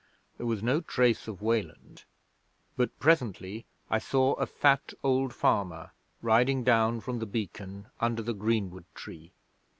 [0.37, 2.05] There was no trace of Weland,
[2.75, 5.91] but presently I saw a fat old farmer
[6.23, 9.33] riding down from the Beacon under the greenwood tree.